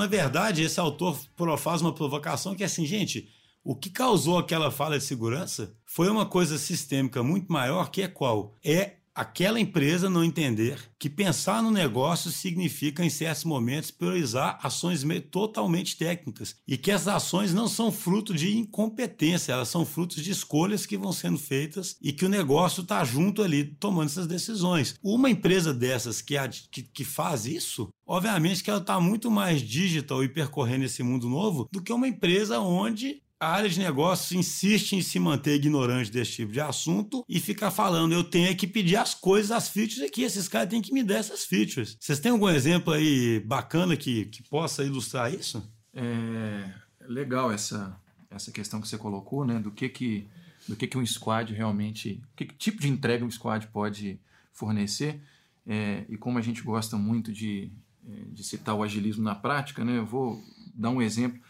na 0.00 0.06
verdade, 0.06 0.62
esse 0.62 0.80
autor 0.80 1.18
faz 1.58 1.82
uma 1.82 1.94
provocação 1.94 2.54
que 2.54 2.62
é 2.62 2.66
assim, 2.66 2.86
gente, 2.86 3.28
o 3.62 3.76
que 3.76 3.90
causou 3.90 4.38
aquela 4.38 4.70
falha 4.70 4.98
de 4.98 5.04
segurança 5.04 5.76
foi 5.84 6.08
uma 6.08 6.24
coisa 6.24 6.56
sistêmica 6.56 7.22
muito 7.22 7.52
maior, 7.52 7.90
que 7.90 8.00
é 8.00 8.08
qual? 8.08 8.56
É 8.64 8.96
aquela 9.20 9.60
empresa 9.60 10.08
não 10.08 10.24
entender 10.24 10.78
que 10.98 11.10
pensar 11.10 11.62
no 11.62 11.70
negócio 11.70 12.30
significa, 12.30 13.04
em 13.04 13.10
certos 13.10 13.44
momentos, 13.44 13.90
priorizar 13.90 14.58
ações 14.62 15.04
totalmente 15.30 15.98
técnicas 15.98 16.56
e 16.66 16.78
que 16.78 16.90
essas 16.90 17.08
ações 17.08 17.52
não 17.52 17.68
são 17.68 17.92
fruto 17.92 18.32
de 18.32 18.56
incompetência, 18.56 19.52
elas 19.52 19.68
são 19.68 19.84
frutos 19.84 20.24
de 20.24 20.30
escolhas 20.30 20.86
que 20.86 20.96
vão 20.96 21.12
sendo 21.12 21.36
feitas 21.36 21.98
e 22.00 22.14
que 22.14 22.24
o 22.24 22.30
negócio 22.30 22.80
está 22.80 23.04
junto 23.04 23.42
ali 23.42 23.62
tomando 23.62 24.08
essas 24.08 24.26
decisões. 24.26 24.94
Uma 25.02 25.28
empresa 25.28 25.74
dessas 25.74 26.22
que, 26.22 26.36
que, 26.70 26.82
que 26.82 27.04
faz 27.04 27.44
isso, 27.44 27.90
obviamente 28.06 28.64
que 28.64 28.70
ela 28.70 28.80
está 28.80 28.98
muito 28.98 29.30
mais 29.30 29.60
digital 29.60 30.24
e 30.24 30.30
percorrendo 30.30 30.86
esse 30.86 31.02
mundo 31.02 31.28
novo 31.28 31.68
do 31.70 31.82
que 31.82 31.92
uma 31.92 32.08
empresa 32.08 32.58
onde 32.58 33.20
a 33.40 33.52
área 33.52 33.70
de 33.70 33.78
negócios 33.78 34.32
insiste 34.32 34.92
em 34.92 35.00
se 35.00 35.18
manter 35.18 35.54
ignorante 35.54 36.10
desse 36.10 36.32
tipo 36.32 36.52
de 36.52 36.60
assunto 36.60 37.24
e 37.26 37.40
ficar 37.40 37.70
falando, 37.70 38.12
eu 38.12 38.22
tenho 38.22 38.54
que 38.54 38.66
pedir 38.66 38.96
as 38.96 39.14
coisas, 39.14 39.50
as 39.50 39.70
features 39.70 40.02
aqui, 40.02 40.22
esses 40.22 40.46
caras 40.46 40.68
têm 40.68 40.82
que 40.82 40.92
me 40.92 41.02
dar 41.02 41.16
essas 41.16 41.44
features. 41.44 41.96
Vocês 41.98 42.20
têm 42.20 42.32
algum 42.32 42.50
exemplo 42.50 42.92
aí 42.92 43.40
bacana 43.40 43.96
que, 43.96 44.26
que 44.26 44.42
possa 44.42 44.84
ilustrar 44.84 45.32
isso? 45.32 45.66
É 45.94 46.70
legal 47.08 47.50
essa, 47.50 47.98
essa 48.30 48.52
questão 48.52 48.78
que 48.78 48.86
você 48.86 48.98
colocou, 48.98 49.46
né, 49.46 49.58
do 49.58 49.70
que 49.70 49.88
que, 49.88 50.28
do 50.68 50.76
que, 50.76 50.86
que 50.86 50.98
um 50.98 51.06
squad 51.06 51.54
realmente, 51.54 52.22
que, 52.36 52.44
que 52.44 52.54
tipo 52.54 52.80
de 52.80 52.88
entrega 52.88 53.24
um 53.24 53.30
squad 53.30 53.66
pode 53.68 54.20
fornecer, 54.52 55.18
é, 55.66 56.04
e 56.10 56.16
como 56.18 56.38
a 56.38 56.42
gente 56.42 56.62
gosta 56.62 56.96
muito 56.98 57.32
de, 57.32 57.72
é, 58.06 58.24
de 58.32 58.44
citar 58.44 58.74
o 58.74 58.82
agilismo 58.82 59.24
na 59.24 59.34
prática, 59.34 59.82
né, 59.82 59.96
eu 59.96 60.04
vou 60.04 60.44
dar 60.74 60.90
um 60.90 61.00
exemplo 61.00 61.40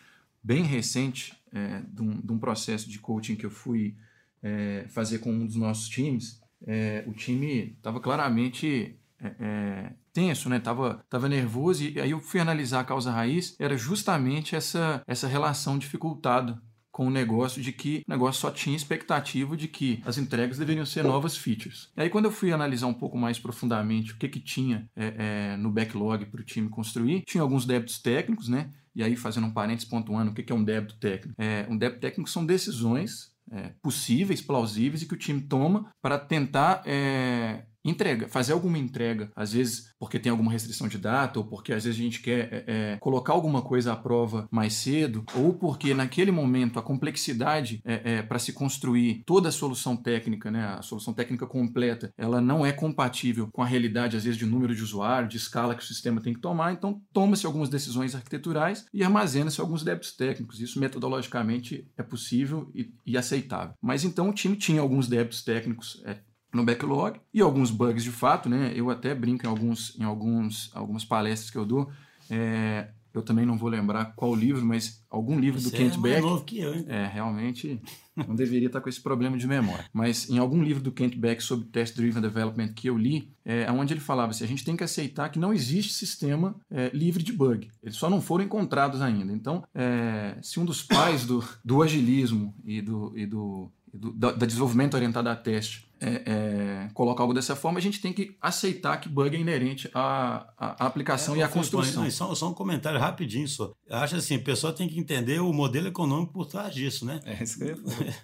bem 0.42 0.62
recente 0.62 1.34
é, 1.52 1.83
de, 1.88 2.02
um, 2.02 2.20
de, 2.20 2.33
um, 2.33 2.38
processo 2.38 2.88
de 2.88 2.98
coaching 2.98 3.36
que 3.36 3.46
eu 3.46 3.50
fui 3.50 3.96
é, 4.42 4.86
fazer 4.88 5.19
com 5.19 5.32
um 5.32 5.47
dos 5.47 5.56
nossos 5.56 5.88
times. 5.88 6.41
É, 6.66 7.05
o 7.06 7.12
time 7.12 7.74
estava 7.77 8.00
claramente 8.00 8.98
é, 9.20 9.34
é, 9.38 9.92
tenso, 10.12 10.48
né? 10.48 10.58
Tava, 10.58 11.05
tava 11.08 11.28
nervoso 11.28 11.84
e 11.84 12.00
aí 12.00 12.10
eu 12.10 12.20
fui 12.20 12.41
analisar 12.41 12.80
a 12.80 12.84
causa 12.84 13.10
raiz. 13.10 13.56
Era 13.58 13.77
justamente 13.77 14.56
essa, 14.56 15.02
essa 15.06 15.27
relação 15.27 15.78
dificultada 15.78 16.60
com 17.01 17.06
o 17.06 17.11
negócio 17.11 17.62
de 17.62 17.73
que 17.73 18.03
o 18.06 18.11
negócio 18.11 18.43
só 18.43 18.51
tinha 18.51 18.77
expectativa 18.77 19.56
de 19.56 19.67
que 19.67 20.03
as 20.05 20.19
entregas 20.19 20.59
deveriam 20.59 20.84
ser 20.84 21.03
novas 21.03 21.34
features. 21.34 21.89
E 21.97 22.03
aí 22.03 22.11
quando 22.11 22.27
eu 22.27 22.31
fui 22.31 22.53
analisar 22.53 22.89
um 22.89 22.93
pouco 22.93 23.17
mais 23.17 23.39
profundamente 23.39 24.12
o 24.12 24.19
que 24.19 24.29
que 24.29 24.39
tinha 24.39 24.87
é, 24.95 25.15
é, 25.17 25.56
no 25.56 25.71
backlog 25.71 26.27
para 26.27 26.43
o 26.43 26.45
time 26.45 26.69
construir, 26.69 27.23
tinha 27.23 27.41
alguns 27.41 27.65
débitos 27.65 27.98
técnicos, 27.98 28.48
né? 28.48 28.69
E 28.95 29.03
aí 29.03 29.17
fazendo 29.17 29.47
um 29.47 29.51
parênteses 29.51 29.89
pontuando 29.89 30.31
o 30.31 30.34
que 30.34 30.43
que 30.43 30.53
é 30.53 30.55
um 30.55 30.62
débito 30.62 30.98
técnico. 30.98 31.41
É, 31.41 31.67
um 31.71 31.77
débito 31.78 32.03
técnico 32.03 32.28
são 32.28 32.45
decisões 32.45 33.33
é, 33.51 33.73
possíveis, 33.83 34.43
plausíveis 34.43 35.01
e 35.01 35.06
que 35.06 35.15
o 35.15 35.19
time 35.19 35.41
toma 35.41 35.91
para 36.03 36.19
tentar 36.19 36.83
é, 36.84 37.62
entrega, 37.84 38.28
fazer 38.28 38.53
alguma 38.53 38.78
entrega, 38.78 39.31
às 39.34 39.53
vezes 39.53 39.91
porque 39.98 40.19
tem 40.19 40.31
alguma 40.31 40.50
restrição 40.50 40.89
de 40.89 40.98
data, 40.98 41.39
ou 41.39 41.45
porque 41.45 41.73
às 41.73 41.84
vezes 41.84 41.98
a 41.98 42.03
gente 42.03 42.20
quer 42.20 42.48
é, 42.53 42.64
é, 42.67 42.97
colocar 42.98 43.33
alguma 43.33 43.62
coisa 43.62 43.92
à 43.92 43.97
prova 43.97 44.48
mais 44.50 44.75
cedo, 44.75 45.25
ou 45.34 45.55
porque 45.55 45.92
naquele 45.95 46.31
momento 46.31 46.78
a 46.78 46.83
complexidade 46.83 47.81
é, 47.84 48.17
é 48.17 48.22
para 48.22 48.39
se 48.39 48.53
construir 48.53 49.22
toda 49.27 49.48
a 49.48 49.53
solução 49.53 49.97
técnica, 49.97 50.50
né, 50.50 50.77
a 50.78 50.83
solução 50.83 51.12
técnica 51.12 51.47
completa, 51.47 52.12
ela 52.17 52.41
não 52.41 52.64
é 52.64 52.72
compatível 52.72 53.48
com 53.53 53.62
a 53.62 53.67
realidade, 53.67 54.17
às 54.17 54.25
vezes, 54.25 54.39
de 54.39 54.47
número 54.47 54.75
de 54.75 54.83
usuário, 54.83 55.28
de 55.28 55.37
escala 55.37 55.75
que 55.75 55.83
o 55.83 55.87
sistema 55.87 56.20
tem 56.20 56.34
que 56.34 56.41
tomar, 56.41 56.72
então 56.72 57.00
toma-se 57.12 57.47
algumas 57.47 57.69
decisões 57.69 58.15
arquiteturais 58.15 58.87
e 58.93 59.03
armazena-se 59.04 59.60
alguns 59.60 59.83
débitos 59.83 60.12
técnicos. 60.12 60.60
Isso 60.60 60.81
metodologicamente 60.81 61.87
é 61.97 62.03
possível 62.03 62.71
e, 62.75 62.91
e 63.06 63.16
aceitável. 63.16 63.75
Mas 63.81 64.04
então 64.04 64.28
o 64.28 64.33
time 64.33 64.56
tinha 64.56 64.81
alguns 64.81 65.09
débitos 65.09 65.43
técnicos 65.43 66.03
é, 66.04 66.19
no 66.53 66.65
backlog 66.65 67.21
e 67.33 67.41
alguns 67.41 67.71
bugs 67.71 68.03
de 68.03 68.11
fato, 68.11 68.49
né? 68.49 68.72
Eu 68.75 68.91
até 68.91 69.15
brinco 69.15 69.47
em 69.47 69.49
alguns 69.49 69.99
em 69.99 70.05
alguns 70.05 70.71
algumas 70.75 71.05
palestras 71.05 71.50
que 71.50 71.59
eu 71.59 71.65
dou. 71.65 71.91
É, 72.28 72.88
eu 73.12 73.22
também 73.22 73.44
não 73.44 73.59
vou 73.59 73.69
lembrar 73.69 74.12
qual 74.15 74.34
livro, 74.34 74.65
mas 74.65 75.05
algum 75.10 75.39
livro 75.39 75.60
Você 75.60 75.71
do 75.71 75.77
Kent 75.77 75.94
é 75.94 75.99
Beck. 75.99 76.21
Novo 76.22 76.44
que 76.44 76.60
eu, 76.60 76.75
hein? 76.75 76.84
É, 76.87 77.06
realmente 77.06 77.81
não 78.16 78.34
deveria 78.34 78.69
estar 78.69 78.81
com 78.81 78.89
esse 78.89 79.00
problema 79.00 79.37
de 79.37 79.47
memória. 79.49 79.84
Mas 79.93 80.31
em 80.31 80.39
algum 80.39 80.62
livro 80.62 80.83
do 80.83 80.93
Kent 80.93 81.16
Beck 81.16 81.43
sobre 81.43 81.66
Test 81.66 81.97
Driven 81.97 82.22
Development 82.22 82.72
que 82.72 82.89
eu 82.89 82.97
li, 82.97 83.33
é 83.44 83.71
onde 83.72 83.93
ele 83.93 84.00
falava 84.00 84.31
assim, 84.31 84.44
a 84.44 84.49
gente 84.49 84.65
tem 84.65 84.77
que 84.77 84.84
aceitar 84.84 85.28
que 85.28 85.41
não 85.41 85.53
existe 85.53 85.93
sistema 85.93 86.55
é, 86.71 86.91
livre 86.94 87.22
de 87.22 87.33
bug. 87.33 87.69
Eles 87.83 87.97
só 87.97 88.09
não 88.09 88.21
foram 88.21 88.44
encontrados 88.44 89.03
ainda. 89.03 89.33
Então, 89.33 89.65
é, 89.75 90.37
se 90.41 90.60
um 90.60 90.65
dos 90.65 90.83
pais 90.83 91.27
do, 91.27 91.43
do 91.65 91.83
agilismo 91.83 92.55
e 92.65 92.81
do, 92.81 93.12
e 93.16 93.27
do, 93.27 93.72
do 93.93 94.12
da, 94.12 94.31
da 94.31 94.47
desenvolvimento 94.47 94.94
orientado 94.94 95.28
a 95.28 95.34
teste 95.34 95.90
é, 96.00 96.22
é, 96.27 96.88
coloca 96.94 97.22
algo 97.22 97.34
dessa 97.34 97.55
forma, 97.55 97.78
a 97.78 97.83
gente 97.83 98.00
tem 98.00 98.12
que 98.12 98.37
aceitar 98.41 98.97
que 98.97 99.09
bug 99.09 99.37
é 99.37 99.38
inerente 99.38 99.91
à, 99.93 100.50
à 100.56 100.87
aplicação 100.87 101.34
é, 101.34 101.38
e 101.38 101.43
à 101.43 101.49
construção. 101.49 102.05
Não, 102.05 102.11
só, 102.11 102.34
só, 102.34 102.49
um 102.49 102.55
comentário 102.55 102.99
rapidinho 102.99 103.47
só. 103.47 103.72
Eu 103.87 103.97
acho 103.99 104.16
assim, 104.16 104.37
a 104.37 104.41
pessoa 104.41 104.72
tem 104.72 104.89
que 104.89 104.99
entender 104.99 105.41
o 105.41 105.53
modelo 105.53 105.89
econômico 105.89 106.33
por 106.33 106.47
trás 106.47 106.75
disso, 106.75 107.05
né? 107.05 107.21
É 107.25 107.43
isso 107.43 107.59
que 107.59 107.65
eu 107.65 107.69
ia 107.69 108.15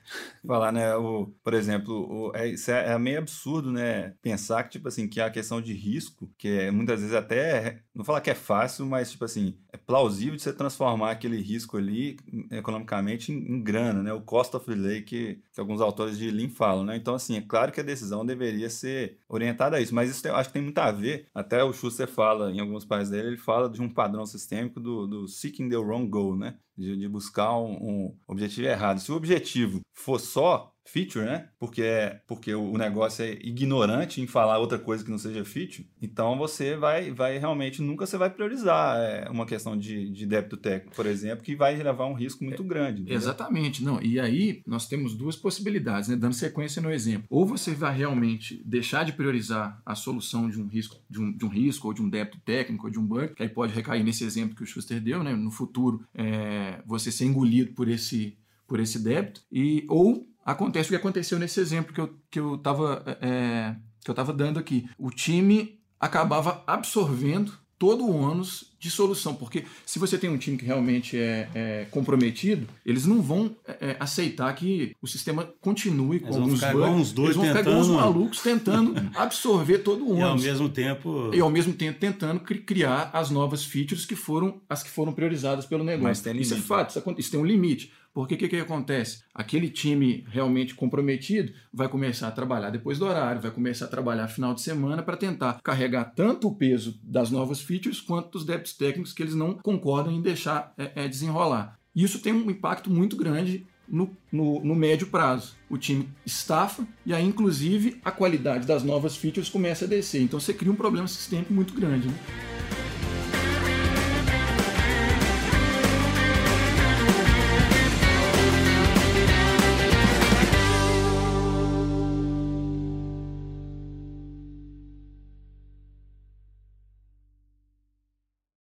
falar, 0.47 0.72
né? 0.72 0.97
O, 0.97 1.26
por 1.44 1.53
exemplo, 1.53 1.94
o, 1.94 2.32
é, 2.34 2.48
isso 2.48 2.70
é, 2.70 2.92
é, 2.92 2.98
meio 2.98 3.19
absurdo, 3.19 3.70
né? 3.70 4.15
Pensar 4.22 4.65
que, 4.65 4.70
tipo 4.70 4.88
assim, 4.88 5.06
que 5.06 5.20
a 5.20 5.31
questão 5.31 5.60
de 5.60 5.75
risco, 5.75 6.31
que 6.38 6.48
é, 6.48 6.70
muitas 6.70 7.00
vezes 7.00 7.15
até, 7.15 7.82
não 7.94 8.04
falar 8.04 8.22
que 8.22 8.31
é 8.31 8.34
fácil, 8.34 8.86
mas, 8.86 9.10
tipo 9.10 9.25
assim, 9.25 9.59
é 9.72 9.76
plausível 9.76 10.36
de 10.36 10.42
você 10.42 10.53
transformar 10.53 11.10
aquele 11.10 11.41
risco 11.41 11.76
ali 11.76 12.16
economicamente 12.50 13.32
em, 13.32 13.36
em 13.36 13.62
grana, 13.62 14.03
né? 14.03 14.12
O 14.12 14.22
cost 14.22 14.56
of 14.56 14.66
delay 14.66 15.03
que, 15.03 15.41
que 15.53 15.60
alguns 15.60 15.81
autores 15.81 16.16
de 16.16 16.31
Lean 16.31 16.48
falam, 16.48 16.84
né? 16.84 16.97
Então, 16.97 17.15
assim, 17.15 17.36
é 17.36 17.42
claro 17.42 17.66
claro 17.66 17.72
que 17.72 17.81
a 17.81 17.84
decisão 17.84 18.25
deveria 18.25 18.71
ser 18.71 19.19
orientada 19.28 19.77
a 19.77 19.81
isso, 19.81 19.94
mas 19.94 20.10
isso 20.10 20.22
tem, 20.22 20.32
acho 20.32 20.49
que 20.49 20.53
tem 20.54 20.62
muito 20.62 20.78
a 20.78 20.91
ver. 20.91 21.28
Até 21.34 21.62
o 21.62 21.72
Schuster 21.72 22.09
fala, 22.09 22.50
em 22.53 22.60
alguns 22.60 22.84
países 22.84 23.10
dele, 23.10 23.28
ele 23.28 23.37
fala 23.37 23.69
de 23.69 23.82
um 23.82 23.88
padrão 23.88 24.25
sistêmico 24.25 24.81
do, 24.81 25.06
do 25.06 25.28
seeking 25.28 25.69
the 25.69 25.77
wrong 25.77 26.09
goal, 26.09 26.37
né? 26.37 26.59
De, 26.77 26.97
de 26.97 27.09
buscar 27.09 27.56
um, 27.59 27.72
um 27.72 28.19
objetivo 28.27 28.69
errado. 28.69 29.00
Se 29.00 29.10
o 29.10 29.16
objetivo 29.16 29.81
for 29.93 30.21
só 30.21 30.72
feature, 30.86 31.24
né? 31.24 31.48
Porque, 31.58 31.82
é, 31.82 32.20
porque 32.26 32.54
o 32.54 32.78
negócio 32.78 33.24
é 33.24 33.32
ignorante 33.42 34.20
em 34.20 34.26
falar 34.26 34.58
outra 34.58 34.78
coisa 34.78 35.04
que 35.04 35.10
não 35.10 35.19
seja 35.19 35.44
feature. 35.44 35.86
Então 36.00 36.38
você 36.38 36.76
vai, 36.76 37.10
vai 37.10 37.38
realmente, 37.38 37.82
nunca 37.82 38.06
você 38.06 38.16
vai 38.16 38.30
priorizar 38.30 38.98
é, 38.98 39.28
uma 39.28 39.44
questão 39.44 39.76
de, 39.76 40.10
de 40.10 40.26
débito 40.26 40.56
técnico, 40.56 40.97
por 40.97 41.06
exemplo, 41.06 41.44
que 41.44 41.56
vai 41.56 41.76
levar 41.76 42.06
um 42.06 42.14
risco 42.14 42.44
muito 42.44 42.62
é, 42.62 42.66
grande. 42.66 43.02
Entendeu? 43.02 43.16
Exatamente. 43.16 43.84
Não, 43.84 44.00
e 44.00 44.19
aí 44.20 44.62
nós 44.66 44.86
temos 44.86 45.14
duas 45.14 45.36
possibilidades, 45.36 46.08
né? 46.08 46.16
Dando 46.16 46.34
sequência 46.34 46.80
no 46.80 46.91
exemplo. 46.91 47.26
Ou 47.28 47.44
você 47.44 47.74
vai 47.74 47.97
realmente 47.97 48.62
deixar 48.64 49.04
de 49.04 49.12
priorizar 49.12 49.80
a 49.84 49.94
solução 49.94 50.48
de 50.48 50.60
um 50.60 50.66
risco, 50.66 50.97
de 51.10 51.20
um, 51.20 51.32
de 51.32 51.44
um 51.44 51.48
risco, 51.48 51.88
ou 51.88 51.94
de 51.94 52.03
um 52.03 52.08
débito 52.08 52.38
técnico, 52.41 52.86
ou 52.86 52.91
de 52.91 52.98
um 52.98 53.06
bug, 53.06 53.34
que 53.34 53.42
aí 53.42 53.48
pode 53.48 53.72
recair 53.72 54.04
nesse 54.04 54.24
exemplo 54.24 54.54
que 54.54 54.62
o 54.62 54.66
Schuster 54.66 55.00
deu, 55.00 55.22
né? 55.22 55.34
No 55.34 55.50
futuro, 55.50 56.04
é, 56.14 56.80
você 56.86 57.10
ser 57.10 57.24
engolido 57.24 57.72
por 57.72 57.88
esse 57.88 58.36
por 58.66 58.80
esse 58.80 58.98
débito, 58.98 59.42
e 59.50 59.86
ou 59.88 60.26
acontece 60.46 60.88
o 60.88 60.90
que 60.90 60.96
aconteceu 60.96 61.38
nesse 61.38 61.58
exemplo 61.58 61.92
que 61.92 62.00
eu 62.00 62.16
que 62.30 62.38
eu 62.38 62.54
estava 62.54 63.02
é, 63.20 63.74
que 64.00 64.10
eu 64.10 64.14
tava 64.14 64.32
dando 64.32 64.60
aqui. 64.60 64.88
O 64.96 65.10
time 65.10 65.80
acabava 65.98 66.62
absorvendo 66.66 67.52
todo 67.76 68.04
o 68.04 68.16
ônus 68.16 68.75
de 68.86 68.91
solução, 68.92 69.34
porque 69.34 69.64
se 69.84 69.98
você 69.98 70.16
tem 70.16 70.30
um 70.30 70.36
time 70.36 70.56
que 70.56 70.64
realmente 70.64 71.19
é, 71.19 71.48
é 71.54 71.86
comprometido, 71.91 72.66
eles 72.84 73.04
não 73.04 73.20
vão 73.20 73.54
é, 73.66 73.91
é 73.91 73.97
aceitar 73.98 74.54
que 74.54 74.94
o 75.02 75.06
sistema 75.06 75.44
continue 75.60 76.20
com 76.20 76.34
alguns 76.34 76.60
bugs. 76.60 77.12
Dois 77.12 77.36
eles 77.36 77.36
vão 77.36 77.44
tentando, 77.44 77.65
ficar 77.65 77.78
uns 77.78 77.88
malucos 77.88 78.41
tentando 78.41 78.94
absorver 79.15 79.78
todo 79.78 80.04
o 80.04 80.12
ônus. 80.12 80.44
E 80.44 80.48
ao 80.48 80.53
mesmo 80.53 80.68
tempo... 80.68 81.30
E 81.34 81.41
ao 81.41 81.50
mesmo 81.50 81.72
tempo 81.72 81.98
tentando 81.98 82.41
criar 82.41 83.10
as 83.12 83.30
novas 83.30 83.65
features 83.65 84.06
que 84.06 84.15
foram 84.15 84.60
as 84.68 84.83
que 84.83 84.91
foram 84.91 85.12
priorizadas 85.12 85.66
pelo 85.66 85.84
negócio. 85.84 86.09
Mas 86.09 86.21
tem 86.21 86.36
isso 86.41 86.54
é 86.54 86.59
fato, 86.59 87.03
isso 87.18 87.30
tem 87.30 87.41
um 87.41 87.44
limite. 87.44 87.91
Porque 88.16 88.34
o 88.34 88.38
que, 88.38 88.48
que 88.48 88.56
acontece? 88.56 89.24
Aquele 89.34 89.68
time 89.68 90.24
realmente 90.30 90.74
comprometido 90.74 91.53
vai 91.71 91.86
começar 91.86 92.28
a 92.28 92.30
trabalhar 92.30 92.71
depois 92.71 92.98
do 92.98 93.04
horário, 93.04 93.42
vai 93.42 93.50
começar 93.50 93.84
a 93.84 93.88
trabalhar 93.88 94.27
final 94.27 94.54
de 94.54 94.62
semana 94.62 95.03
para 95.03 95.18
tentar 95.18 95.60
carregar 95.62 96.15
tanto 96.16 96.48
o 96.48 96.54
peso 96.54 96.98
das 97.03 97.30
novas 97.30 97.60
features 97.60 98.00
quanto 98.00 98.30
dos 98.30 98.47
débitos 98.47 98.72
técnicos 98.76 99.12
que 99.12 99.22
eles 99.22 99.34
não 99.34 99.54
concordam 99.54 100.12
em 100.12 100.20
deixar 100.20 100.72
é, 100.76 101.04
é, 101.04 101.08
desenrolar. 101.08 101.78
Isso 101.94 102.20
tem 102.20 102.32
um 102.32 102.50
impacto 102.50 102.90
muito 102.90 103.16
grande 103.16 103.66
no, 103.88 104.14
no, 104.30 104.62
no, 104.62 104.74
médio 104.74 105.06
prazo. 105.06 105.54
O 105.70 105.78
time 105.78 106.08
estafa 106.24 106.86
e 107.04 107.14
aí, 107.14 107.24
inclusive, 107.24 108.00
a 108.04 108.10
qualidade 108.10 108.66
das 108.66 108.82
novas 108.82 109.16
features 109.16 109.48
começa 109.48 109.84
a 109.84 109.88
descer. 109.88 110.22
Então 110.22 110.38
você 110.38 110.52
cria 110.52 110.72
um 110.72 110.76
problema 110.76 111.08
sistêmico 111.08 111.52
muito 111.52 111.72
grande. 111.72 112.08
Né? 112.08 112.14